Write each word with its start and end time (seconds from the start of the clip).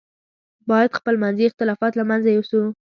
باید 0.69 0.95
خپل 0.99 1.15
منځي 1.23 1.43
اختلافات 1.47 1.93
له 1.99 2.03
منځه 2.09 2.29
یوسو. 2.31 2.61